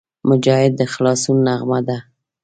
[0.29, 1.97] مجاهد د خلاصون نغمه ده.